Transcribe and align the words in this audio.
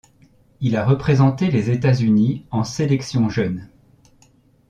Il 0.61 0.77
a 0.77 0.83
représenté 0.83 1.51
les 1.51 1.69
États-Unis 1.69 2.43
en 2.49 2.63
sélections 2.63 3.29
jeunes. 3.29 3.69